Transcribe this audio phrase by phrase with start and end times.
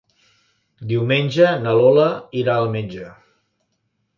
[0.91, 2.07] Diumenge na Lola
[2.41, 3.11] irà al metge.